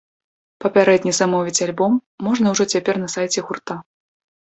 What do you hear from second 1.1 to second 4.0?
замовіць альбом можна ўжо цяпер на сайце гурта.